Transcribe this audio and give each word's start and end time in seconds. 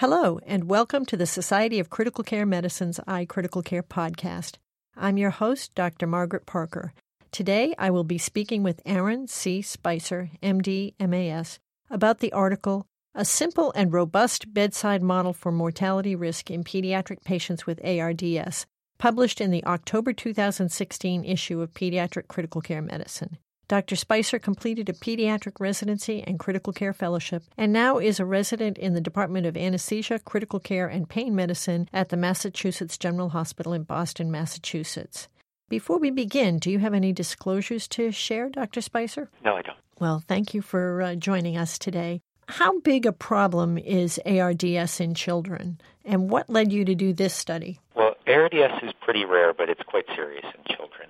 Hello, 0.00 0.40
and 0.46 0.64
welcome 0.64 1.04
to 1.04 1.16
the 1.18 1.26
Society 1.26 1.78
of 1.78 1.90
Critical 1.90 2.24
Care 2.24 2.46
Medicine's 2.46 2.98
iCritical 3.00 3.62
Care 3.62 3.82
podcast. 3.82 4.54
I'm 4.96 5.18
your 5.18 5.28
host, 5.28 5.74
Dr. 5.74 6.06
Margaret 6.06 6.46
Parker. 6.46 6.94
Today, 7.32 7.74
I 7.76 7.90
will 7.90 8.02
be 8.02 8.16
speaking 8.16 8.62
with 8.62 8.80
Aaron 8.86 9.28
C. 9.28 9.60
Spicer, 9.60 10.30
MD, 10.42 10.94
MAS, 10.98 11.58
about 11.90 12.20
the 12.20 12.32
article 12.32 12.86
A 13.14 13.26
Simple 13.26 13.74
and 13.76 13.92
Robust 13.92 14.54
Bedside 14.54 15.02
Model 15.02 15.34
for 15.34 15.52
Mortality 15.52 16.16
Risk 16.16 16.50
in 16.50 16.64
Pediatric 16.64 17.22
Patients 17.22 17.66
with 17.66 17.84
ARDS, 17.84 18.64
published 18.98 19.38
in 19.38 19.50
the 19.50 19.66
October 19.66 20.14
2016 20.14 21.26
issue 21.26 21.60
of 21.60 21.74
Pediatric 21.74 22.26
Critical 22.26 22.62
Care 22.62 22.80
Medicine. 22.80 23.36
Dr. 23.70 23.94
Spicer 23.94 24.40
completed 24.40 24.88
a 24.88 24.92
pediatric 24.92 25.60
residency 25.60 26.24
and 26.26 26.40
critical 26.40 26.72
care 26.72 26.92
fellowship 26.92 27.44
and 27.56 27.72
now 27.72 27.98
is 27.98 28.18
a 28.18 28.24
resident 28.24 28.76
in 28.76 28.94
the 28.94 29.00
Department 29.00 29.46
of 29.46 29.56
Anesthesia, 29.56 30.18
Critical 30.18 30.58
Care, 30.58 30.88
and 30.88 31.08
Pain 31.08 31.36
Medicine 31.36 31.88
at 31.92 32.08
the 32.08 32.16
Massachusetts 32.16 32.98
General 32.98 33.28
Hospital 33.28 33.72
in 33.72 33.84
Boston, 33.84 34.28
Massachusetts. 34.28 35.28
Before 35.68 36.00
we 36.00 36.10
begin, 36.10 36.58
do 36.58 36.68
you 36.68 36.80
have 36.80 36.94
any 36.94 37.12
disclosures 37.12 37.86
to 37.90 38.10
share, 38.10 38.48
Dr. 38.48 38.80
Spicer? 38.80 39.30
No, 39.44 39.54
I 39.54 39.62
don't. 39.62 39.78
Well, 40.00 40.20
thank 40.26 40.52
you 40.52 40.62
for 40.62 41.00
uh, 41.00 41.14
joining 41.14 41.56
us 41.56 41.78
today. 41.78 42.22
How 42.48 42.80
big 42.80 43.06
a 43.06 43.12
problem 43.12 43.78
is 43.78 44.18
ARDS 44.26 44.98
in 44.98 45.14
children, 45.14 45.80
and 46.04 46.28
what 46.28 46.50
led 46.50 46.72
you 46.72 46.84
to 46.86 46.96
do 46.96 47.12
this 47.12 47.34
study? 47.34 47.78
Well, 47.94 48.16
ARDS 48.26 48.82
is 48.82 48.92
pretty 49.00 49.24
rare, 49.24 49.54
but 49.54 49.70
it's 49.70 49.84
quite 49.84 50.06
serious 50.16 50.44
in 50.58 50.74
children. 50.74 51.08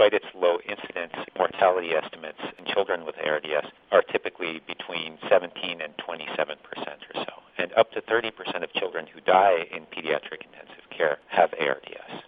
Despite 0.00 0.22
its 0.24 0.34
low 0.34 0.56
incidence, 0.64 1.12
mortality 1.36 1.90
estimates 1.90 2.40
in 2.58 2.64
children 2.72 3.04
with 3.04 3.16
ARDS 3.22 3.68
are 3.92 4.00
typically 4.00 4.62
between 4.66 5.18
17 5.28 5.82
and 5.82 5.92
27 5.98 6.56
percent 6.64 7.00
or 7.12 7.22
so. 7.22 7.32
And 7.58 7.70
up 7.74 7.92
to 7.92 8.00
30 8.00 8.30
percent 8.30 8.64
of 8.64 8.72
children 8.72 9.06
who 9.12 9.20
die 9.20 9.66
in 9.70 9.82
pediatric 9.92 10.40
intensive 10.40 10.88
care 10.88 11.18
have 11.28 11.52
ARDS. 11.60 12.24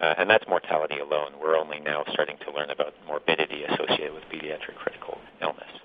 Uh, 0.00 0.14
and 0.18 0.28
that's 0.28 0.44
mortality 0.46 0.98
alone. 0.98 1.32
We're 1.40 1.56
only 1.56 1.80
now 1.80 2.04
starting 2.12 2.36
to 2.44 2.52
learn 2.52 2.68
about 2.68 2.92
morbidity 3.06 3.64
associated 3.64 4.12
with 4.12 4.24
pediatric 4.24 4.76
critical 4.76 5.16
illness. 5.40 5.80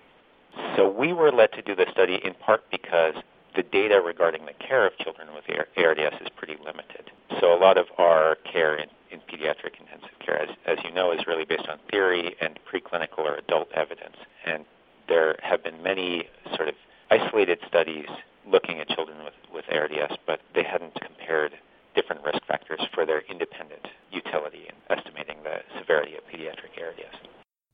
So 0.75 0.91
we 0.91 1.13
were 1.13 1.31
led 1.31 1.53
to 1.53 1.61
do 1.61 1.73
the 1.73 1.85
study 1.93 2.19
in 2.21 2.33
part 2.33 2.69
because 2.69 3.13
the 3.55 3.63
data 3.63 4.01
regarding 4.01 4.45
the 4.45 4.59
care 4.59 4.85
of 4.85 4.97
children 4.97 5.29
with 5.33 5.45
ARDS 5.77 6.15
is 6.19 6.27
pretty 6.35 6.57
limited. 6.61 7.11
So 7.39 7.53
a 7.53 7.59
lot 7.59 7.77
of 7.77 7.85
our 7.97 8.35
care 8.51 8.75
in, 8.75 8.89
in 9.11 9.19
pediatric 9.21 9.79
intensive 9.79 10.17
care, 10.19 10.41
as, 10.41 10.49
as 10.65 10.77
you 10.83 10.91
know, 10.91 11.11
is 11.11 11.25
really 11.27 11.45
based 11.45 11.67
on 11.67 11.79
theory 11.89 12.35
and 12.41 12.59
preclinical 12.71 13.19
or 13.19 13.35
adult 13.35 13.71
evidence. 13.73 14.15
And 14.45 14.65
there 15.07 15.35
have 15.41 15.63
been 15.63 15.81
many 15.81 16.27
sort 16.55 16.69
of 16.69 16.75
isolated 17.09 17.59
studies 17.67 18.07
looking 18.47 18.79
at 18.79 18.87
children 18.89 19.17
with, 19.23 19.33
with 19.53 19.65
ARDS, 19.71 20.15
but 20.25 20.41
they 20.53 20.63
hadn't 20.63 20.93
compared 21.01 21.53
different 21.95 22.23
risk 22.23 22.45
factors 22.47 22.81
for 22.93 23.05
their 23.05 23.21
independent 23.29 23.87
utility 24.11 24.67
in 24.69 24.95
estimating 24.95 25.37
the 25.43 25.59
severity 25.79 26.15
of 26.15 26.23
pediatric 26.27 26.81
ARDS. 26.81 27.17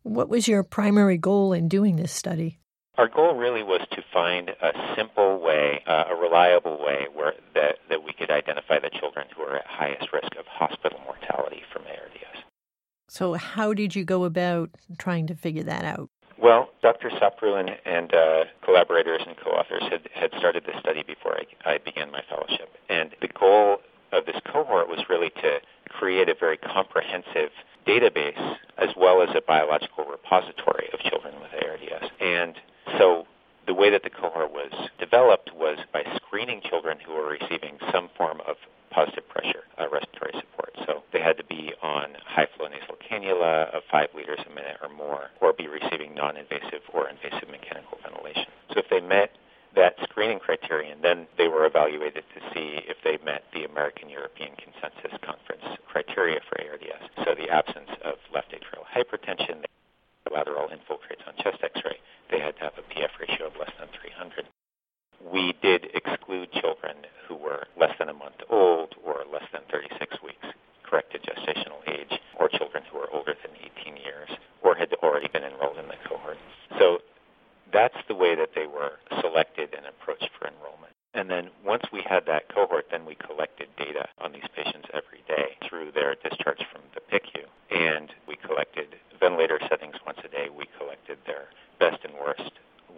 What 0.04 0.30
was 0.30 0.48
your 0.48 0.64
primary 0.64 1.18
goal 1.18 1.54
in 1.54 1.68
doing 1.68 1.96
this 1.96 2.12
study? 2.12 2.60
Our 2.98 3.10
goal 3.10 3.36
really 3.36 3.64
was 3.64 3.82
to 3.92 4.04
find 4.14 4.50
a 4.50 4.72
simple 4.96 5.40
way, 5.42 5.84
uh, 5.86 6.06
a 6.10 6.16
reliable 6.16 6.82
way, 6.82 7.08
where 7.14 7.34
that, 7.54 7.80
that 7.90 8.04
we 8.04 8.14
could 8.14 8.32
identify 8.32 8.80
the 8.80 8.90
children 8.90 9.28
who 9.36 9.44
are 9.44 9.58
at 9.58 9.68
highest 9.68 10.14
risk 10.14 10.34
of 10.40 10.46
hospital 10.48 11.00
mortality 11.06 11.64
from 11.74 11.84
ARDS. 11.84 12.44
So, 13.10 13.34
how 13.34 13.74
did 13.74 13.96
you 13.96 14.06
go 14.06 14.24
about 14.24 14.70
trying 14.98 15.28
to 15.28 15.36
figure 15.36 15.64
that 15.64 15.84
out? 15.84 16.10
Well, 16.38 16.70
Dr. 16.82 17.10
Sapru 17.10 17.60
and, 17.60 17.78
and 17.86 18.14
uh, 18.14 18.46
collaborators 18.64 19.22
and 19.26 19.36
co-authors 19.38 19.84
had, 19.90 20.10
had 20.14 20.32
started 20.38 20.64
this 20.66 20.76
study 20.80 21.04
before 21.04 21.38
I, 21.38 21.74
I 21.74 21.78
began 21.80 22.12
my 22.12 22.24
fellowship, 22.30 22.70
and 22.90 23.14
the 23.22 23.28
goal 23.28 23.78
of 24.12 24.26
this 24.26 24.40
cohort 24.46 24.88
was 24.88 25.04
really 25.10 25.30
to 25.42 25.60
create 25.90 26.30
a 26.30 26.36
very 26.38 26.58
comprehensive 26.58 27.52
database 27.86 28.58
as 28.78 28.90
well 28.98 29.22
as 29.22 29.30
a 29.36 29.42
biological 29.42 30.06
repository 30.06 30.90
of 30.94 31.00
children 31.00 31.36
with 31.40 31.52
ARDS. 31.64 32.12
And 32.20 32.56
so 32.98 33.28
the 33.68 33.74
way 33.74 33.90
that 33.90 34.04
the 34.04 34.10
cohort 34.10 34.52
was 34.52 34.72
developed 35.00 35.52
was 35.56 35.78
by 35.92 36.04
screening 36.16 36.62
children 36.62 36.98
who 37.06 37.14
were 37.14 37.28
receiving 37.28 37.78
some 37.92 38.10
form 38.18 38.42
of 38.48 38.58
positive 38.92 39.28
pressure 39.28 39.64
uh, 39.78 39.90
respiratory 39.92 40.34
support. 40.40 40.72
So 40.86 41.04
they 41.12 41.20
had 41.20 41.38
to 41.38 41.44
be 41.44 41.74
on 41.82 42.16
high 42.26 42.48
flow 42.56 42.68
nasal 42.68 42.96
cannula 43.02 43.74
of 43.76 43.84
five 43.92 44.10
liters 44.16 44.40
a 44.46 44.50
minute 44.50 44.78
or 44.82 44.90
more, 44.90 45.32
or 45.42 45.54
be 45.54 45.68
receiving 45.68 46.14
non 46.16 46.38
invasive 46.38 46.82
or 46.94 47.10
invasive 47.10 47.50
mechanical 47.50 47.98
ventilation. 48.02 48.52
So 48.72 48.80
if 48.80 48.90
they 48.90 49.02
met 49.02 49.32
that 49.76 49.96
screening 50.04 50.40
criterion, 50.40 51.00
then 51.02 51.28
they 51.38 51.48
were 51.48 51.66
evaluated 51.66 52.24
to 52.34 52.40
see 52.54 52.80
if 52.88 52.98
they 53.04 53.20
met 53.26 53.44
the 53.54 53.66
American 53.66 54.10
European 54.10 54.56
Consensus 54.56 55.20
Conference 55.22 55.64
criteria 55.86 56.40
for 56.48 56.56
ARDS. 56.64 57.04
So 57.26 57.36
the 57.36 57.50
absence 57.50 57.92
of 58.04 58.16
left 58.34 58.56
atrial 58.56 58.88
hypertension, 58.88 59.66
lateral 60.36 60.68
infiltrates 60.68 61.24
on 61.28 61.34
chest 61.40 61.64
x-ray, 61.64 61.96
they 62.30 62.40
had 62.40 62.58
to 62.58 62.64
have 62.68 62.78
a 62.78 62.84
PF 62.92 63.16
ratio 63.20 63.48
of 63.48 63.56
less 63.56 63.72
than 63.80 63.88
300. 63.96 64.44
We 65.32 65.56
did 65.62 65.88
exclude 65.96 66.52
children 66.52 67.08
who 67.28 67.36
were 67.36 67.64
less 67.80 67.96
than 67.98 68.10
a 68.10 68.14
month 68.14 68.44
old 68.50 68.96
or 69.04 69.24
less 69.32 69.48
than 69.54 69.62
36 69.72 70.18
weeks, 70.22 70.46
corrected 70.84 71.24
gestational 71.24 71.80
age, 71.88 72.20
or 72.38 72.50
children 72.50 72.84
who 72.92 72.98
were 73.00 73.10
older 73.14 73.34
than 73.42 73.56
18 73.80 73.96
years 73.96 74.30
or 74.62 74.76
had 74.76 74.92
already 75.02 75.30
been 75.30 75.44
enrolled 75.44 75.78
in 75.78 75.88
the 75.88 75.96
cohort. 76.08 76.38
So 76.78 77.00
that's 77.72 77.98
the 78.08 78.16
way 78.16 78.36
that 78.36 78.52
they 78.56 78.68
were 78.68 79.00
selected 79.22 79.74
and 79.74 79.86
approached 79.86 80.30
for 80.38 80.48
enrollment. 80.48 80.92
And 81.14 81.30
then 81.30 81.50
once 81.64 81.84
we 81.94 82.04
had 82.04 82.26
that 82.28 82.54
cohort, 82.54 82.88
then 82.92 83.06
we 83.06 83.16
collected 83.16 83.70
data 83.78 84.06
on 84.20 84.34
these 84.34 84.48
patients 84.54 84.90
every 84.94 85.24
day 85.28 85.56
through 85.68 85.92
their 85.94 86.16
discharge 86.16 86.62
from 86.72 86.82
the 86.94 87.02
PICU. 87.08 87.48
And 87.72 88.12
we 88.28 88.36
collected 88.36 88.96
ventilator 89.20 89.60
settings 89.70 89.96
once 90.06 90.20
a 90.24 90.28
day. 90.28 90.48
We 90.50 90.66
collected 90.78 91.18
their 91.26 91.50
best 91.80 92.04
and 92.04 92.14
worst 92.16 92.52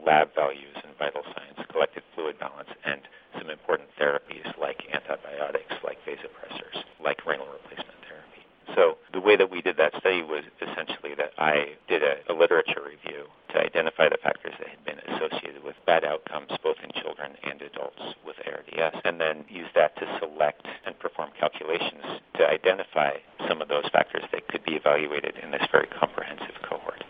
lab 0.05 0.33
values 0.35 0.75
and 0.83 0.95
vital 0.97 1.23
signs, 1.23 1.65
collected 1.69 2.03
fluid 2.15 2.39
balance, 2.39 2.69
and 2.85 3.01
some 3.37 3.49
important 3.49 3.89
therapies 3.99 4.45
like 4.59 4.83
antibiotics, 4.93 5.73
like 5.83 5.97
vasopressors, 6.05 6.83
like 7.03 7.25
renal 7.25 7.47
replacement 7.47 7.97
therapy. 8.07 8.43
So 8.75 8.97
the 9.13 9.21
way 9.21 9.35
that 9.35 9.49
we 9.49 9.61
did 9.61 9.77
that 9.77 9.95
study 9.99 10.21
was 10.21 10.43
essentially 10.61 11.15
that 11.15 11.33
I 11.37 11.75
did 11.87 12.03
a, 12.03 12.21
a 12.29 12.33
literature 12.33 12.81
review 12.85 13.25
to 13.53 13.59
identify 13.59 14.09
the 14.09 14.17
factors 14.21 14.53
that 14.59 14.67
had 14.67 14.83
been 14.85 14.99
associated 15.15 15.56
bad 15.87 16.03
outcomes 16.03 16.51
both 16.61 16.75
in 16.83 16.91
children 17.01 17.31
and 17.43 17.61
adults 17.61 18.13
with 18.25 18.35
ARDS, 18.45 18.97
and 19.05 19.19
then 19.19 19.45
use 19.49 19.69
that 19.73 19.95
to 19.95 20.05
select 20.19 20.67
and 20.85 20.99
perform 20.99 21.29
calculations 21.39 22.03
to 22.35 22.47
identify 22.47 23.11
some 23.47 23.61
of 23.61 23.69
those 23.69 23.87
factors 23.91 24.23
that 24.31 24.47
could 24.49 24.63
be 24.63 24.73
evaluated 24.73 25.35
in 25.41 25.51
this 25.51 25.63
very 25.71 25.87
comprehensive 25.87 26.61
cohort. 26.69 27.03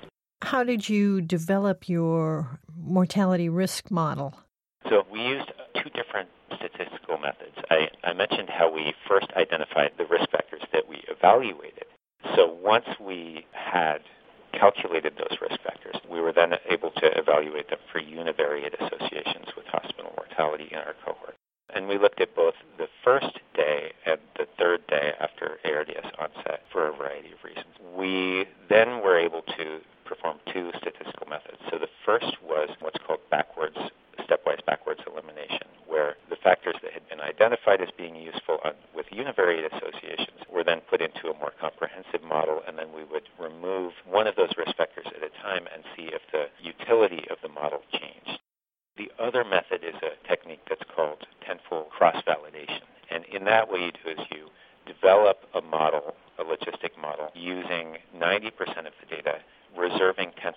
How 0.43 0.63
did 0.63 0.87
you 0.87 1.19
develop 1.21 1.89
your 1.89 2.59
mortality 2.77 3.49
risk 3.49 3.91
model? 3.91 4.39
So 4.87 5.03
we 5.11 5.21
used 5.21 5.51
two 5.75 5.89
different 5.89 6.29
statistical 6.55 7.17
methods. 7.17 7.57
I, 7.69 7.89
I 8.03 8.13
mentioned 8.13 8.49
how 8.49 8.71
we 8.71 8.93
first 9.09 9.27
identified 9.35 9.91
the 9.97 10.05
risk 10.05 10.29
factors 10.31 10.61
that 10.71 10.87
we 10.87 11.03
evaluated. 11.09 11.85
So 12.35 12.47
once 12.63 12.85
we 12.99 13.45
had 13.51 13.99
calculated 14.57 15.13
those 15.17 15.37
risk 15.41 15.61
factors, 15.61 15.95
we 16.09 16.19
were 16.19 16.33
then 16.33 16.53
able 16.69 16.91
to 16.91 17.17
evaluate 17.17 17.69
them 17.69 17.79
for 17.91 18.01
univariate 18.01 18.73
associations 18.73 19.47
with 19.55 19.65
hospital 19.67 20.13
mortality 20.17 20.67
in 20.71 20.79
our 20.79 20.95
cohort. 21.05 21.35
And 21.73 21.87
we 21.87 21.97
looked 21.97 22.21
at 22.21 22.35
both 22.35 22.55
the 22.77 22.87
first 23.03 23.39
day 23.53 23.91
and 24.05 24.19
the 24.37 24.47
third 24.57 24.87
day 24.87 25.13
after 25.19 25.59
ARDS 25.65 26.07
onset 26.17 26.63
for 26.71 26.87
a 26.87 26.93
variety 26.95 27.31
of 27.33 27.43
reasons. 27.43 27.73
We 27.95 28.45
then 28.69 29.01
were 29.03 29.19
able 29.19 29.41
to 29.57 29.79
perform 30.05 30.37
two 30.51 30.71
statistical 30.77 31.27
methods. 31.27 31.57
So 31.69 31.77
the 31.77 31.89
first 32.05 32.37
was 32.41 32.69
what's 32.79 32.97
called 33.05 33.19
backwards, 33.29 33.77
stepwise 34.19 34.65
backwards 34.65 35.01
elimination, 35.05 35.67
where 35.85 36.15
the 36.29 36.37
factors 36.37 36.75
that 36.81 36.93
had 36.93 37.07
been 37.09 37.19
identified 37.19 37.81
as 37.81 37.89
being 37.97 38.15
useful 38.15 38.59
on, 38.63 38.73
with 38.95 39.07
univariate 39.11 39.67
associations 39.67 40.36
were 40.57 40.63
then 40.63 40.81
put 40.89 41.03
into 41.03 41.29
a 41.29 41.37
more 41.37 41.53
comprehensive 41.61 42.23
model, 42.23 42.63
and 42.67 42.79
then 42.79 42.87
we 42.91 43.03
would 43.03 43.29
remove 43.37 43.93
one 44.09 44.25
of 44.25 44.35
those 44.35 44.49
risk 44.57 44.75
factors 44.75 45.05
at 45.05 45.21
a 45.21 45.29
time 45.43 45.67
and 45.71 45.83
see 45.95 46.09
if 46.09 46.21
the 46.31 46.49
utility 46.59 47.27
of 47.29 47.37
the 47.43 47.47
model 47.47 47.83
changed. 47.93 48.41
The 48.97 49.11
other 49.21 49.45
method 49.45 49.85
is 49.85 49.93
a 50.01 50.17
technique 50.27 50.65
that's 50.67 50.81
called 50.95 51.27
tenfold 51.45 51.91
cross-validation. 51.91 52.81
And 53.11 53.23
in 53.25 53.45
that, 53.45 53.69
what 53.69 53.81
you 53.81 53.91
do 53.91 54.09
is 54.09 54.25
you 54.31 54.49
develop 54.87 55.45
a 55.53 55.61
model, 55.61 56.15
a 56.39 56.43
logistic 56.43 56.97
model, 56.99 57.29
using 57.35 57.97
90% 58.17 58.49
of 58.89 58.97
the 58.97 59.05
data, 59.15 59.37
reserving 59.77 60.31
10% 60.43 60.53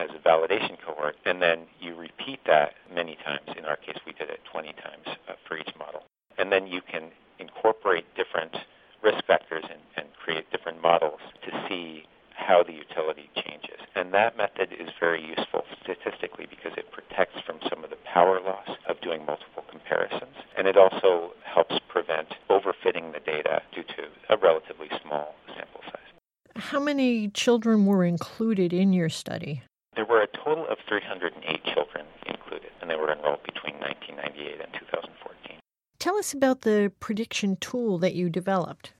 as 0.00 0.08
a 0.16 0.26
validation 0.26 0.80
cohort, 0.80 1.16
and 1.26 1.42
then 1.42 1.66
you 1.78 1.94
repeat 1.94 2.40
that 2.46 2.72
many 2.90 3.18
times. 3.22 3.52
In 3.58 3.66
our 3.66 3.76
case, 3.76 3.98
we 4.06 4.12
did 4.12 4.30
it 4.30 4.40
20 4.50 4.72
times 4.72 5.18
uh, 5.28 5.34
for 5.46 5.58
each 5.58 5.72
model. 5.78 6.04
And 6.38 6.50
then 6.50 6.66
you 6.66 6.80
can 6.80 7.10
incorporate 7.38 8.06
different 8.16 8.56
risk 9.06 9.24
factors 9.24 9.64
and, 9.70 9.80
and 9.96 10.06
create 10.20 10.50
different 10.50 10.82
models 10.82 11.20
to 11.46 11.50
see 11.68 12.04
how 12.34 12.62
the 12.62 12.74
utility 12.74 13.30
changes. 13.34 13.80
And 13.94 14.12
that 14.12 14.36
method 14.36 14.74
is 14.76 14.90
very 15.00 15.24
useful 15.24 15.64
statistically 15.80 16.46
because 16.50 16.76
it 16.76 16.92
protects 16.92 17.40
from 17.46 17.56
some 17.70 17.82
of 17.82 17.88
the 17.88 18.02
power 18.04 18.40
loss 18.44 18.68
of 18.90 19.00
doing 19.00 19.24
multiple 19.24 19.64
comparisons. 19.70 20.36
And 20.56 20.66
and 20.66 20.74
it 20.74 20.80
also 20.80 21.30
helps 21.44 21.76
prevent 21.88 22.34
overfitting 22.50 23.12
the 23.12 23.20
data 23.20 23.62
due 23.72 23.84
to 23.84 24.08
a 24.30 24.36
relatively 24.36 24.88
small 25.00 25.36
sample 25.54 25.80
size. 25.84 26.10
How 26.56 26.80
many 26.80 27.28
children 27.28 27.86
were 27.86 28.04
included 28.04 28.72
in 28.72 28.92
your 28.92 29.08
study? 29.08 29.62
There 29.94 30.04
were 30.04 30.22
a 30.22 30.26
total 30.26 30.66
of 30.66 30.78
308 30.88 31.64
children 31.72 32.04
included, 32.26 32.70
and 32.80 32.90
they 32.90 32.96
were 32.96 33.12
enrolled 33.12 33.44
between 33.44 33.74
1998 33.78 34.60
and 34.60 34.72
2014. 34.72 35.58
Tell 36.00 36.16
us 36.16 36.34
about 36.34 36.62
the 36.62 36.90
prediction 36.98 37.56
tool 37.60 37.98
that 37.98 38.14
you 38.14 38.28
developed. 38.28 38.92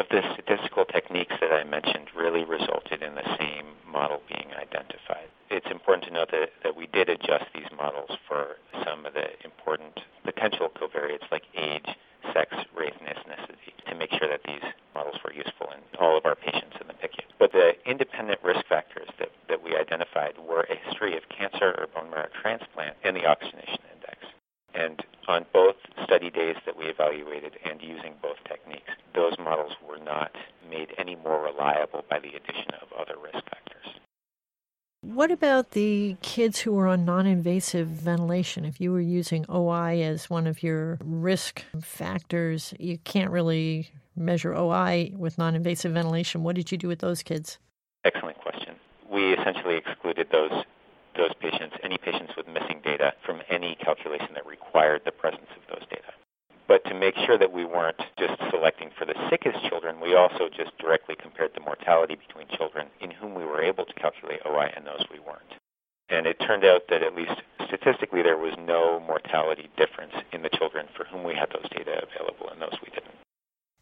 Of 0.00 0.08
the 0.08 0.22
statistical 0.32 0.86
techniques 0.86 1.34
that 1.42 1.52
I 1.52 1.62
mentioned 1.62 2.08
really 2.16 2.42
resulted 2.42 3.02
in 3.02 3.14
the 3.16 3.36
same 3.36 3.66
model 3.86 4.22
being 4.32 4.48
identified. 4.56 5.28
It's 5.50 5.70
important 5.70 6.08
to 6.08 6.10
note 6.14 6.30
that, 6.30 6.48
that 6.62 6.74
we 6.74 6.86
did 6.86 7.10
adjust 7.10 7.44
these 7.52 7.68
models 7.76 8.16
for 8.26 8.56
some 8.82 9.04
of 9.04 9.12
the 9.12 9.28
important 9.44 10.00
potential 10.24 10.70
covariates 10.70 11.30
like 11.30 11.42
age, 11.54 11.84
sex, 12.32 12.48
race, 12.74 12.94
and 12.98 13.12
ethnicity 13.12 13.76
to 13.90 13.94
make 13.94 14.08
sure 14.16 14.26
that 14.26 14.40
these 14.46 14.64
models 14.94 15.20
were 15.22 15.34
useful 15.34 15.68
in 15.68 15.80
all 15.98 16.16
of 16.16 16.24
our 16.24 16.34
patients 16.34 16.80
in 16.80 16.86
the 16.86 16.94
PICU. 16.94 17.20
But 17.38 17.52
the 17.52 17.72
independent 17.84 18.40
risk 18.42 18.64
factors 18.66 19.10
that, 19.18 19.28
that 19.50 19.62
we 19.62 19.76
identified 19.76 20.38
were 20.38 20.64
a 20.70 20.76
history 20.88 21.14
of 21.18 21.28
cancer 21.28 21.76
or 21.76 21.88
bone 21.94 22.08
marrow 22.08 22.32
transplant 22.40 22.96
and 23.04 23.14
the 23.14 23.26
oxygenation 23.26 23.84
index. 23.92 24.16
And 24.72 25.04
on 25.28 25.44
both 25.52 25.76
study 26.04 26.30
days 26.30 26.56
that 26.66 26.76
we 26.76 26.86
evaluated 26.86 27.58
and 27.64 27.82
using 27.82 28.14
both 28.22 28.36
techniques, 28.48 28.90
those 29.14 29.34
models 29.38 29.72
were 29.86 29.98
not 29.98 30.32
made 30.68 30.88
any 30.98 31.16
more 31.16 31.42
reliable 31.42 32.04
by 32.08 32.18
the 32.18 32.28
addition 32.28 32.70
of 32.80 32.88
other 32.98 33.14
risk 33.22 33.44
factors. 33.44 34.00
What 35.02 35.30
about 35.30 35.70
the 35.72 36.09
kids 36.22 36.60
who 36.60 36.72
were 36.72 36.86
on 36.86 37.04
non 37.04 37.26
invasive 37.26 37.88
ventilation? 37.88 38.64
If 38.64 38.80
you 38.80 38.92
were 38.92 39.00
using 39.00 39.44
OI 39.48 40.02
as 40.02 40.30
one 40.30 40.46
of 40.46 40.62
your 40.62 40.98
risk 41.04 41.64
factors, 41.80 42.74
you 42.78 42.98
can't 42.98 43.30
really 43.30 43.90
measure 44.16 44.54
OI 44.54 45.12
with 45.16 45.38
non 45.38 45.54
invasive 45.54 45.92
ventilation. 45.92 46.42
What 46.42 46.56
did 46.56 46.70
you 46.72 46.78
do 46.78 46.88
with 46.88 47.00
those 47.00 47.22
kids? 47.22 47.58
Excellent 48.04 48.38
question. 48.38 48.76
We 49.10 49.32
essentially 49.34 49.76
excluded 49.76 50.28
those 50.30 50.64
those 51.16 51.34
patients, 51.40 51.76
any 51.82 51.98
patients 51.98 52.32
with 52.36 52.46
missing 52.46 52.80
data, 52.84 53.12
from 53.26 53.42
any 53.50 53.76
calculation 53.76 54.28
that 54.34 54.46
required 54.46 55.02
the 55.04 55.12
presence 55.12 55.50
of 55.56 55.62
those 55.68 55.86
data. 55.88 56.12
But 56.68 56.84
to 56.84 56.94
make 56.94 57.16
sure 57.26 57.36
that 57.36 57.52
we 57.52 57.64
weren't 57.64 58.00
just 58.16 58.40
selecting 58.48 58.90
for 58.96 59.04
the 59.04 59.14
sickest 59.28 59.58
children, 59.68 60.00
we 60.00 60.14
also 60.14 60.48
just 60.48 60.70
directly 60.78 61.16
compared 61.16 61.52
the 61.54 61.60
mortality 61.60 62.14
between 62.14 62.46
children 62.56 62.86
in 63.00 63.10
whom 63.10 63.34
we 63.34 63.44
were 63.44 63.60
able 63.60 63.84
to 63.84 63.92
calculate 63.94 64.40
OI 64.46 64.72
and 64.76 64.86
those 64.86 65.04
we 65.12 65.18
weren't. 65.18 65.59
And 66.10 66.26
it 66.26 66.38
turned 66.40 66.64
out 66.64 66.88
that 66.88 67.02
at 67.02 67.14
least 67.14 67.42
statistically 67.66 68.22
there 68.22 68.36
was 68.36 68.54
no 68.58 69.00
mortality 69.00 69.68
difference 69.76 70.12
in 70.32 70.42
the 70.42 70.48
children 70.48 70.86
for 70.96 71.04
whom 71.04 71.24
we 71.24 71.34
had 71.34 71.50
those 71.50 71.68
data 71.70 72.02
available 72.02 72.48
and 72.50 72.60
those 72.60 72.74
we 72.82 72.90
didn't. 72.90 73.14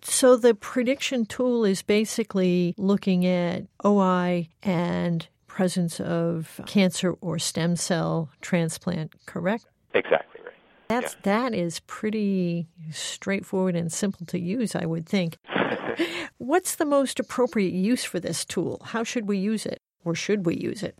So 0.02 0.36
the 0.36 0.54
prediction 0.54 1.26
tool 1.26 1.64
is 1.64 1.82
basically 1.82 2.74
looking 2.76 3.26
at 3.26 3.64
OI 3.84 4.48
and 4.62 5.26
presence 5.46 6.00
of 6.00 6.60
cancer 6.66 7.14
or 7.20 7.38
stem 7.38 7.76
cell 7.76 8.30
transplant, 8.40 9.12
correct? 9.26 9.66
Exactly 9.94 10.40
right. 10.44 10.54
That's 10.88 11.14
yeah. 11.14 11.20
that 11.22 11.54
is 11.54 11.80
pretty 11.80 12.68
straightforward 12.92 13.74
and 13.74 13.92
simple 13.92 14.24
to 14.26 14.38
use, 14.38 14.76
I 14.76 14.86
would 14.86 15.06
think. 15.06 15.36
What's 16.38 16.76
the 16.76 16.84
most 16.84 17.18
appropriate 17.18 17.72
use 17.72 18.04
for 18.04 18.20
this 18.20 18.44
tool? 18.44 18.80
How 18.84 19.02
should 19.02 19.26
we 19.26 19.38
use 19.38 19.66
it, 19.66 19.80
or 20.04 20.14
should 20.14 20.46
we 20.46 20.56
use 20.56 20.82
it? 20.82 20.96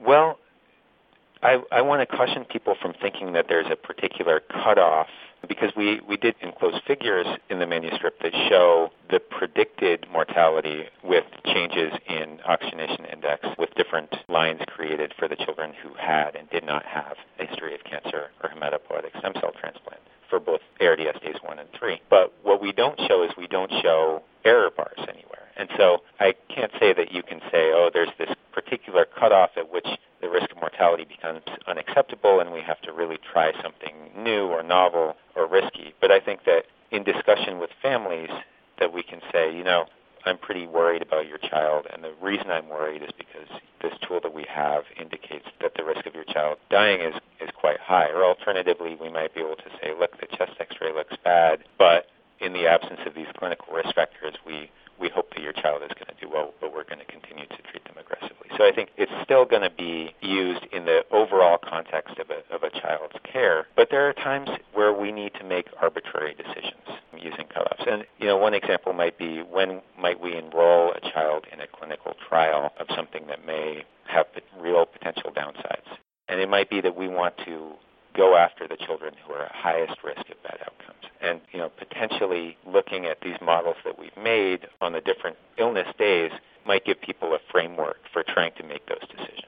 Well, 0.00 0.37
I, 1.42 1.62
I 1.70 1.82
want 1.82 2.08
to 2.08 2.16
caution 2.16 2.44
people 2.44 2.74
from 2.80 2.94
thinking 3.00 3.32
that 3.34 3.46
there's 3.48 3.66
a 3.70 3.76
particular 3.76 4.40
cutoff 4.40 5.08
because 5.48 5.70
we, 5.76 6.00
we 6.08 6.16
did 6.16 6.34
enclose 6.40 6.74
figures 6.86 7.26
in 7.48 7.60
the 7.60 7.66
manuscript 7.66 8.22
that 8.22 8.32
show 8.48 8.90
the 9.10 9.20
predicted 9.20 10.06
mortality 10.10 10.84
with 11.04 11.24
changes 11.44 11.92
in 12.08 12.40
oxygenation 12.44 13.04
index 13.04 13.46
with 13.56 13.72
different 13.76 14.14
lines 14.28 14.60
created 14.66 15.14
for 15.16 15.28
the 15.28 15.36
children 15.36 15.72
who 15.82 15.94
had 15.94 16.34
and 16.34 16.50
did 16.50 16.64
not 16.64 16.84
have 16.84 17.16
a 17.38 17.46
history 17.46 17.74
of 17.74 17.84
cancer 17.84 18.30
or 18.42 18.50
hematopoietic 18.50 19.16
stem 19.18 19.32
cell 19.40 19.52
transplant 19.60 20.00
for 20.28 20.40
both 20.40 20.60
ARDS 20.80 21.20
days 21.22 21.36
1 21.42 21.58
and 21.58 21.68
3. 21.78 22.02
But 22.10 22.32
what 22.42 22.60
we 22.60 22.72
don't 22.72 22.98
show 23.08 23.22
is 23.22 23.30
we 23.38 23.46
don't 23.46 23.72
show 23.82 24.22
error 24.44 24.70
bars 24.76 24.98
anywhere. 24.98 25.48
And 25.56 25.68
so 25.76 26.02
I 26.20 26.34
can't 26.54 26.72
say 26.78 26.92
that 26.92 27.12
you 27.12 27.22
can 27.22 27.40
say, 27.50 27.72
oh, 27.72 27.90
there's 27.92 28.10
this 28.18 28.30
particular 28.60 29.04
cutoff 29.04 29.50
at 29.56 29.72
which 29.72 29.86
the 30.20 30.28
risk 30.28 30.50
of 30.50 30.56
mortality 30.56 31.04
becomes 31.04 31.42
unacceptable 31.68 32.40
and 32.40 32.50
we 32.50 32.60
have 32.60 32.80
to 32.80 32.92
really 32.92 33.18
try 33.32 33.52
something 33.62 33.94
new 34.16 34.46
or 34.46 34.64
novel 34.64 35.14
or 35.36 35.46
risky. 35.46 35.94
But 36.00 36.10
I 36.10 36.18
think 36.18 36.44
that 36.44 36.64
in 36.90 37.04
discussion 37.04 37.58
with 37.60 37.70
families 37.80 38.30
that 38.80 38.92
we 38.92 39.04
can 39.04 39.20
say, 39.32 39.54
you 39.54 39.62
know, 39.62 39.86
I'm 40.26 40.38
pretty 40.38 40.66
worried 40.66 41.02
about 41.02 41.28
your 41.28 41.38
child, 41.38 41.86
and 41.92 42.02
the 42.02 42.12
reason 42.20 42.50
I'm 42.50 42.68
worried 42.68 43.02
is 43.02 43.10
because 43.16 43.48
this 43.80 43.92
tool 44.06 44.18
that 44.22 44.34
we 44.34 44.44
have 44.48 44.82
indicates 45.00 45.46
that 45.60 45.72
the 45.76 45.84
risk 45.84 46.06
of 46.06 46.14
your 46.14 46.24
child 46.24 46.58
dying 46.68 47.00
is, 47.00 47.14
is 47.40 47.50
quite 47.56 47.78
high. 47.78 48.08
Or 48.10 48.24
alternatively, 48.24 48.96
we 49.00 49.08
might 49.10 49.32
be 49.34 49.40
able 49.40 49.56
to 49.56 49.70
say, 49.80 49.94
look, 49.98 50.20
the 50.20 50.26
chest 50.36 50.52
x-ray 50.58 50.92
looks 50.92 51.14
bad, 51.22 51.60
but 51.78 52.08
in 52.40 52.52
the 52.52 52.66
absence 52.66 53.00
of 53.06 53.14
these 53.14 53.28
clinical 53.38 53.72
risk 53.72 53.94
factors, 53.94 54.34
we, 54.44 54.70
we 55.00 55.08
hope 55.08 55.32
that 55.34 55.42
your 55.42 55.52
child 55.52 55.82
is 55.82 55.94
going 55.94 56.12
to 56.12 56.20
do 56.20 56.28
well, 56.28 56.52
but 56.60 56.74
we're 56.74 56.84
going 56.84 56.98
to 56.98 57.06
continue 57.06 57.46
to 57.46 57.62
treat 57.70 57.84
them 57.84 57.94
aggressively. 57.98 58.37
So 58.56 58.64
I 58.64 58.72
think 58.72 58.90
it's 58.96 59.12
still 59.22 59.44
going 59.44 59.62
to 59.62 59.70
be 59.70 60.14
used 60.20 60.64
in 60.72 60.84
the 60.84 61.04
overall 61.10 61.58
context 61.58 62.18
of 62.18 62.30
a, 62.30 62.54
of 62.54 62.62
a 62.62 62.70
child's 62.70 63.14
care, 63.24 63.66
but 63.76 63.88
there 63.90 64.08
are 64.08 64.12
times 64.12 64.48
where 64.74 64.92
we 64.92 65.12
need 65.12 65.34
to 65.34 65.44
make 65.44 65.66
arbitrary 65.80 66.34
decisions 66.34 67.00
using 67.16 67.46
cutoffs. 67.46 67.86
And, 67.90 68.04
you 68.18 68.26
know, 68.26 68.36
one 68.36 68.54
example 68.54 68.92
might 68.92 69.18
be 69.18 69.42
when 69.42 69.82
might 69.98 70.20
we 70.20 70.36
enroll 70.36 70.92
a 70.92 71.00
child 71.00 71.46
in 71.52 71.60
a 71.60 71.66
clinical 71.66 72.14
trial 72.28 72.72
of 72.78 72.86
something 72.94 73.26
that 73.26 73.44
may 73.46 73.84
have 74.06 74.26
real 74.60 74.86
potential 74.86 75.30
downsides. 75.30 75.98
And 76.28 76.40
it 76.40 76.48
might 76.48 76.70
be 76.70 76.80
that 76.80 76.96
we 76.96 77.08
want 77.08 77.34
to 77.44 77.72
go 78.16 78.36
after 78.36 78.66
the 78.66 78.76
children 78.76 79.14
who 79.26 79.32
are 79.32 79.44
at 79.44 79.52
highest 79.52 80.02
risk 80.04 80.28
of 80.30 80.42
bad 80.42 80.58
outcomes. 80.60 81.04
And, 81.20 81.40
you 81.52 81.58
know, 81.58 81.70
potentially 81.70 82.56
looking 82.66 83.06
at 83.06 83.20
these 83.20 83.36
models 83.40 83.76
that 83.84 83.98
we've 83.98 84.16
made 84.16 84.66
on 84.80 84.92
the 84.92 85.00
different 85.00 85.36
illness 85.58 85.88
days 85.98 86.30
might 86.68 86.84
give 86.84 87.00
people 87.00 87.34
a 87.34 87.38
framework 87.50 87.98
for 88.12 88.22
trying 88.22 88.52
to 88.58 88.62
make 88.62 88.86
those 88.86 89.08
decisions. 89.08 89.46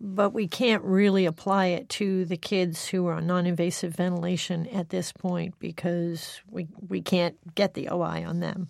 But 0.00 0.32
we 0.32 0.46
can't 0.46 0.82
really 0.84 1.26
apply 1.26 1.66
it 1.66 1.88
to 1.90 2.24
the 2.24 2.36
kids 2.36 2.88
who 2.88 3.06
are 3.06 3.14
on 3.14 3.26
non 3.26 3.46
invasive 3.46 3.94
ventilation 3.94 4.66
at 4.68 4.90
this 4.90 5.12
point 5.12 5.54
because 5.58 6.40
we, 6.50 6.68
we 6.86 7.02
can't 7.02 7.36
get 7.54 7.74
the 7.74 7.88
OI 7.90 8.24
on 8.24 8.40
them. 8.40 8.68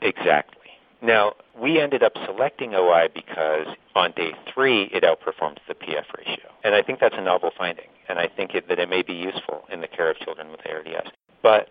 Exactly. 0.00 0.54
Now, 1.00 1.34
we 1.58 1.80
ended 1.80 2.02
up 2.02 2.12
selecting 2.24 2.74
OI 2.74 3.08
because 3.14 3.66
on 3.94 4.12
day 4.12 4.32
three 4.52 4.84
it 4.92 5.04
outperforms 5.04 5.58
the 5.66 5.74
PF 5.74 6.04
ratio. 6.16 6.50
And 6.64 6.74
I 6.74 6.82
think 6.82 7.00
that's 7.00 7.14
a 7.16 7.22
novel 7.22 7.50
finding, 7.56 7.88
and 8.08 8.18
I 8.18 8.28
think 8.28 8.54
it, 8.54 8.68
that 8.68 8.78
it 8.78 8.88
may 8.88 9.02
be 9.02 9.14
useful 9.14 9.64
in 9.70 9.80
the 9.80 9.88
care 9.88 10.10
of 10.10 10.18
children 10.18 10.50
with 10.50 10.60
ARDS. 10.66 11.10
But 11.42 11.68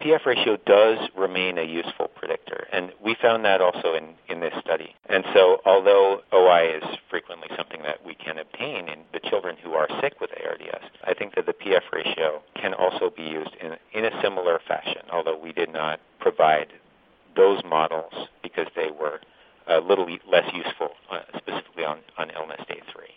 PF 0.00 0.24
ratio 0.24 0.56
does 0.64 0.98
remain 1.16 1.58
a 1.58 1.62
useful 1.62 2.08
predictor, 2.08 2.66
and 2.72 2.92
we 3.04 3.14
found 3.20 3.44
that 3.44 3.60
also 3.60 3.94
in, 3.94 4.14
in 4.28 4.40
this 4.40 4.54
study. 4.60 4.94
And 5.06 5.24
so, 5.34 5.60
although 5.66 6.22
OI 6.32 6.76
is 6.76 6.84
frequently 7.10 7.48
something 7.56 7.82
that 7.82 8.04
we 8.04 8.14
can 8.14 8.38
obtain 8.38 8.88
in 8.88 9.00
the 9.12 9.20
children 9.20 9.56
who 9.62 9.72
are 9.74 9.88
sick 10.00 10.20
with 10.20 10.30
ARDS, 10.42 10.84
I 11.04 11.12
think 11.12 11.34
that 11.34 11.44
the 11.44 11.52
PF 11.52 11.82
ratio 11.92 12.42
can 12.54 12.72
also 12.72 13.10
be 13.14 13.22
used 13.22 13.54
in, 13.60 13.76
in 13.92 14.06
a 14.06 14.22
similar 14.22 14.60
fashion, 14.66 15.02
although 15.12 15.38
we 15.38 15.52
did 15.52 15.70
not 15.70 16.00
provide 16.18 16.68
those 17.36 17.62
models 17.64 18.12
because 18.42 18.66
they 18.74 18.90
were 18.90 19.20
a 19.66 19.80
little 19.80 20.06
less 20.30 20.50
useful, 20.54 20.90
uh, 21.10 21.20
specifically 21.36 21.84
on, 21.84 21.98
on 22.16 22.30
illness 22.30 22.60
day 22.68 22.80
three. 22.92 23.14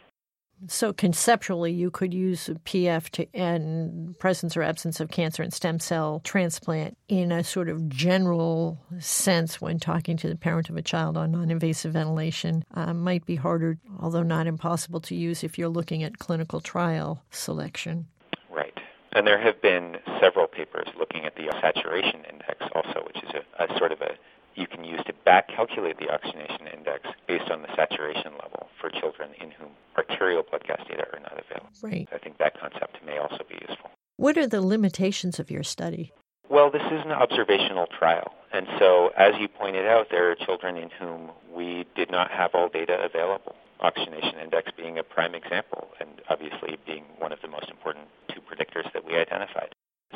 So 0.68 0.94
conceptually, 0.94 1.74
you 1.74 1.92
could 1.92 2.14
use 2.14 2.50
PF 2.66 3.10
to 3.12 3.28
and 3.36 4.18
presence 4.20 4.56
or 4.56 4.62
absence 4.62 5.00
of 5.00 5.10
cancer 5.10 5.44
and 5.44 5.54
stem 5.54 5.80
cell 5.80 6.22
transplant 6.24 6.98
in 7.10 7.32
a 7.32 7.44
sort 7.44 7.70
of 7.70 7.90
general 7.90 8.80
sense 9.00 9.60
when 9.60 9.80
talking 9.80 10.16
to 10.18 10.30
the 10.30 10.36
parent 10.36 10.70
of 10.70 10.78
a 10.78 10.82
child 10.82 11.18
on 11.18 11.32
non-invasive 11.32 11.94
ventilation. 11.94 12.64
Uh, 12.74 12.94
might 12.94 13.26
be 13.26 13.36
harder, 13.36 13.78
although 14.00 14.24
not 14.24 14.48
impossible, 14.48 15.02
to 15.02 15.16
use 15.16 15.44
if 15.44 15.58
you're 15.58 15.70
looking 15.70 16.04
at 16.04 16.20
clinical 16.20 16.62
trial 16.62 17.22
selection. 17.32 18.08
Right. 18.50 18.78
And 19.12 19.28
there 19.28 19.40
have 19.40 19.62
been 19.62 19.98
several 20.22 20.48
papers 20.48 20.88
looking 20.98 21.26
at 21.26 21.36
the 21.36 21.52
saturation 21.62 22.24
index 22.32 22.66
also, 22.74 23.04
which 23.06 23.22
is 23.24 23.30
a, 23.34 23.64
a 23.66 23.78
sort 23.78 23.92
of 23.92 24.02
a 24.02 24.16
you 24.56 24.68
can 24.68 24.84
use 24.84 25.02
to 25.08 25.14
back 25.26 25.48
calculate 25.48 25.98
the 25.98 26.10
oxygenation 26.10 26.68
index 26.68 27.08
based 27.28 27.50
on 27.50 27.64
the 27.64 27.76
saturation 27.76 28.34
level 28.34 28.70
for 28.84 28.90
children 29.00 29.30
in 29.40 29.50
whom 29.52 29.70
arterial 29.98 30.44
blood 30.44 30.66
gas 30.68 30.82
data 30.90 31.06
are 31.14 31.20
not 31.22 31.40
available. 31.40 31.72
Right. 31.82 32.08
I 32.12 32.18
think 32.18 32.38
that 32.40 32.60
concept 32.60 32.98
may 33.06 33.18
also 33.18 33.40
be 33.48 33.56
useful. 33.66 33.90
What 34.18 34.38
are 34.38 34.46
the 34.46 34.62
limitations 34.62 35.40
of 35.40 35.50
your 35.50 35.64
study? 35.64 36.12
Well, 36.50 36.70
this 36.70 36.84
is 36.92 37.02
an 37.06 37.12
observational 37.12 37.88
trial. 37.88 38.34
And 38.52 38.68
so, 38.78 39.12
as 39.18 39.36
you 39.40 39.48
pointed 39.48 39.88
out, 39.88 40.08
there 40.12 40.30
are 40.30 40.36
children 40.36 40.76
in 40.76 40.90
whom 41.00 41.32
we 41.50 41.86
did 41.96 42.12
not 42.12 42.30
have 42.30 42.52
all 42.54 42.68
data 42.68 43.00
available. 43.02 43.56
Oxygenation 43.80 44.38
index 44.44 44.70
being 44.76 45.00
a 45.00 45.04
prime 45.04 45.34
example, 45.34 45.88
and 46.00 46.10
obviously 46.30 46.78
being 46.86 47.06
one 47.18 47.32
of 47.32 47.40
the 47.42 47.48
most 47.48 47.70
important 47.70 48.06
two 48.28 48.42
predictors 48.42 48.92
that 48.94 49.06
we 49.06 49.16
identified. 49.16 49.74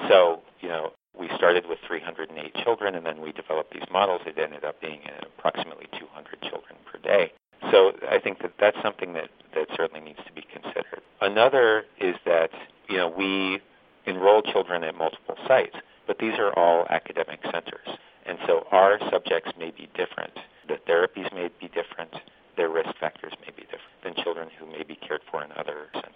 So, 0.09 0.41
you 0.59 0.67
know, 0.67 0.91
we 1.17 1.29
started 1.36 1.65
with 1.67 1.79
308 1.88 2.53
children, 2.63 2.95
and 2.95 3.05
then 3.05 3.21
we 3.21 3.31
developed 3.31 3.74
these 3.74 3.89
models. 3.89 4.21
It 4.27 4.38
ended 4.38 4.63
up 4.63 4.79
being 4.81 5.00
approximately 5.24 5.88
200 5.97 6.41
children 6.41 6.75
per 6.86 7.00
day. 7.00 7.31
So 7.71 7.93
I 8.09 8.19
think 8.19 8.41
that 8.41 8.53
that's 8.59 8.77
something 8.81 9.13
that, 9.13 9.29
that 9.55 9.67
certainly 9.75 10.01
needs 10.01 10.19
to 10.25 10.33
be 10.33 10.41
considered. 10.41 11.01
Another 11.21 11.86
is 12.00 12.15
that, 12.25 12.51
you 12.89 12.97
know, 12.97 13.09
we 13.09 13.59
enroll 14.05 14.41
children 14.41 14.83
at 14.83 14.95
multiple 14.95 15.36
sites, 15.47 15.75
but 16.05 16.19
these 16.19 16.33
are 16.39 16.57
all 16.57 16.86
academic 16.89 17.39
centers. 17.51 17.88
And 18.25 18.38
so 18.45 18.67
our 18.71 19.00
subjects 19.12 19.51
may 19.57 19.71
be 19.71 19.89
different. 19.95 20.33
The 20.67 20.77
therapies 20.88 21.33
may 21.33 21.50
be 21.59 21.67
different. 21.67 22.13
Their 22.55 22.69
risk 22.69 22.89
factors 23.00 23.33
may 23.41 23.51
be 23.55 23.63
different 23.63 24.01
than 24.03 24.15
children 24.24 24.50
who 24.59 24.65
may 24.65 24.83
be 24.83 24.95
cared 24.95 25.21
for 25.29 25.43
in 25.43 25.51
other 25.53 25.88
centers. 25.93 26.06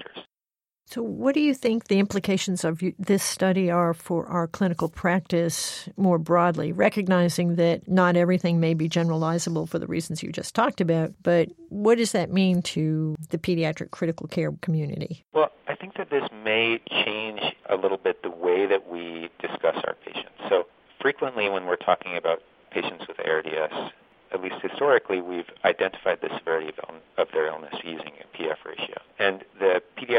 So, 0.91 1.01
what 1.01 1.35
do 1.35 1.39
you 1.39 1.53
think 1.53 1.87
the 1.87 1.99
implications 1.99 2.65
of 2.65 2.83
this 2.99 3.23
study 3.23 3.71
are 3.71 3.93
for 3.93 4.25
our 4.25 4.45
clinical 4.45 4.89
practice 4.89 5.87
more 5.95 6.17
broadly, 6.17 6.73
recognizing 6.73 7.55
that 7.55 7.87
not 7.87 8.17
everything 8.17 8.59
may 8.59 8.73
be 8.73 8.89
generalizable 8.89 9.69
for 9.69 9.79
the 9.79 9.87
reasons 9.87 10.21
you 10.21 10.33
just 10.33 10.53
talked 10.53 10.81
about, 10.81 11.13
but 11.23 11.47
what 11.69 11.97
does 11.97 12.11
that 12.11 12.29
mean 12.29 12.61
to 12.63 13.15
the 13.29 13.37
pediatric 13.37 13.91
critical 13.91 14.27
care 14.27 14.51
community? 14.59 15.23
Well, 15.31 15.53
I 15.69 15.75
think 15.75 15.95
that 15.95 16.09
this 16.09 16.27
may 16.43 16.81
change 16.89 17.39
a 17.69 17.77
little 17.77 17.97
bit 17.97 18.21
the 18.21 18.29
way 18.29 18.65
that 18.65 18.89
we 18.91 19.29
discuss 19.39 19.77
our 19.87 19.95
patients. 20.05 20.35
So, 20.49 20.67
frequently 21.01 21.47
when 21.47 21.67
we're 21.67 21.77
talking 21.77 22.17
about 22.17 22.43
patients 22.69 23.07
with 23.07 23.17
ARDS, 23.25 23.93
at 24.33 24.41
least 24.41 24.55
historically, 24.61 25.21
we've 25.21 25.49
identified 25.63 26.19
the 26.21 26.29
severity 26.37 26.73
of, 26.83 26.95
of 27.17 27.27
their 27.31 27.47
illness 27.47 27.75
using 27.81 28.11
a 28.19 28.37
PF 28.37 28.57
ratio. 28.65 28.97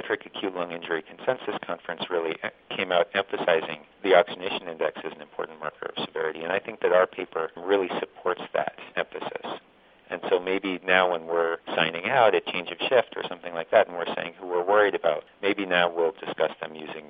Pediatric 0.03 0.27
Acute 0.27 0.55
Lung 0.55 0.73
Injury 0.73 1.03
Consensus 1.03 1.57
Conference 1.65 2.03
really 2.11 2.37
uh, 2.43 2.51
came 2.77 2.93
out 2.93 3.09
emphasizing 3.15 3.81
the 4.03 4.15
oxygenation 4.15 4.69
index 4.69 5.01
as 5.05 5.13
an 5.13 5.21
important 5.21 5.59
marker 5.61 5.93
of 5.97 6.05
severity. 6.05 6.43
And 6.43 6.53
I 6.53 6.59
think 6.59 6.81
that 6.81 6.93
our 6.93 7.07
paper 7.07 7.51
really 7.57 7.89
supports 8.01 8.43
that 8.55 8.79
emphasis. 8.97 9.61
And 10.11 10.21
so 10.29 10.39
maybe 10.39 10.81
now 10.85 11.13
when 11.13 11.27
we're 11.27 11.59
signing 11.75 12.11
out 12.11 12.35
at 12.35 12.47
change 12.47 12.71
of 12.71 12.79
shift 12.89 13.15
or 13.17 13.23
something 13.29 13.55
like 13.55 13.71
that, 13.71 13.89
and 13.89 13.97
we're 13.97 14.13
saying 14.15 14.35
who 14.39 14.47
we're 14.47 14.65
worried 14.65 14.95
about, 14.95 15.25
maybe 15.41 15.65
now 15.65 15.91
we'll 15.91 16.15
discuss 16.25 16.51
them 16.61 16.75
using 16.75 17.07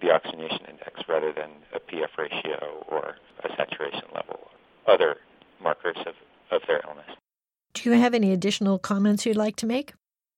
the 0.00 0.10
oxygenation 0.10 0.64
index 0.68 1.02
rather 1.08 1.32
than 1.32 1.50
a 1.74 1.78
PF 1.78 2.16
ratio 2.16 2.84
or 2.88 3.16
a 3.44 3.48
saturation 3.56 4.08
level, 4.14 4.48
other 4.86 5.18
markers 5.62 5.96
of 6.06 6.14
of 6.50 6.62
their 6.66 6.80
illness. 6.84 7.06
Do 7.74 7.88
you 7.88 7.96
have 7.96 8.12
any 8.12 8.32
additional 8.32 8.78
comments 8.78 9.24
you'd 9.24 9.36
like 9.36 9.54
to 9.56 9.66
make? 9.66 9.92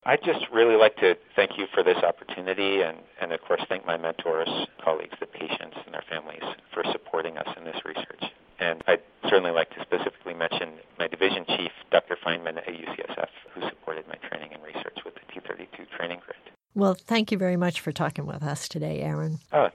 I'd 0.05 0.23
just 0.23 0.45
really 0.51 0.75
like 0.75 0.97
to 0.97 1.15
thank 1.35 1.57
you 1.57 1.65
for 1.73 1.81
this 1.81 1.97
opportunity 1.97 2.81
and, 2.81 2.97
and 3.21 3.31
of 3.31 3.41
course 3.41 3.61
thank 3.69 3.85
my 3.85 3.97
mentors, 3.97 4.49
colleagues, 4.83 5.15
the 5.19 5.27
patients 5.27 5.77
and 5.85 5.93
their 5.93 6.03
families 6.09 6.43
for 6.73 6.83
supporting 6.91 7.37
us 7.37 7.47
in 7.57 7.63
this 7.63 7.77
research. 7.85 8.23
And 8.59 8.83
I'd 8.87 9.01
certainly 9.23 9.51
like 9.51 9.69
to 9.71 9.81
specifically 9.81 10.33
mention 10.33 10.73
my 10.99 11.07
division 11.07 11.45
chief, 11.47 11.71
Dr. 11.91 12.17
Fineman 12.25 12.57
at 12.57 12.67
UCSF, 12.67 13.29
who 13.53 13.61
supported 13.69 14.07
my 14.07 14.15
training 14.27 14.53
and 14.53 14.63
research 14.63 14.97
with 15.05 15.15
the 15.15 15.21
T32 15.31 15.89
training 15.97 16.19
grid. 16.25 16.37
Well, 16.75 16.95
thank 16.95 17.31
you 17.31 17.37
very 17.37 17.57
much 17.57 17.81
for 17.81 17.91
talking 17.91 18.25
with 18.25 18.43
us 18.43 18.67
today, 18.67 19.01
Aaron. 19.01 19.39
Oh. 19.51 19.69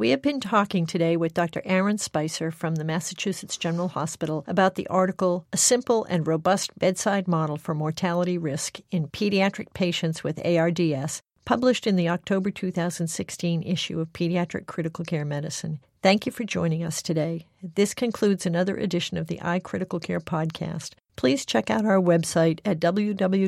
We 0.00 0.08
have 0.12 0.22
been 0.22 0.40
talking 0.40 0.86
today 0.86 1.18
with 1.18 1.34
Dr. 1.34 1.60
Aaron 1.62 1.98
Spicer 1.98 2.50
from 2.50 2.76
the 2.76 2.84
Massachusetts 2.84 3.58
General 3.58 3.88
Hospital 3.88 4.44
about 4.46 4.74
the 4.74 4.86
article 4.86 5.44
A 5.52 5.58
Simple 5.58 6.06
and 6.06 6.26
Robust 6.26 6.70
Bedside 6.78 7.28
Model 7.28 7.58
for 7.58 7.74
Mortality 7.74 8.38
Risk 8.38 8.80
in 8.90 9.08
Pediatric 9.08 9.74
Patients 9.74 10.24
with 10.24 10.40
ARDS, 10.42 11.20
published 11.44 11.86
in 11.86 11.96
the 11.96 12.08
October 12.08 12.50
2016 12.50 13.62
issue 13.62 14.00
of 14.00 14.10
Pediatric 14.14 14.64
Critical 14.64 15.04
Care 15.04 15.26
Medicine. 15.26 15.80
Thank 16.02 16.24
you 16.24 16.32
for 16.32 16.44
joining 16.44 16.82
us 16.82 17.02
today. 17.02 17.46
This 17.62 17.92
concludes 17.92 18.46
another 18.46 18.78
edition 18.78 19.18
of 19.18 19.26
the 19.26 19.36
iCritical 19.42 20.02
Care 20.02 20.20
podcast. 20.20 20.92
Please 21.20 21.44
check 21.44 21.68
out 21.68 21.84
our 21.84 22.00
website 22.00 22.60
at 22.64 22.80
www.sccm.org 22.80 23.44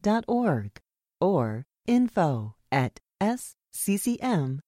or 1.20 1.66
info 1.86 2.56
at 2.72 3.00
sccm.org. 3.22 4.62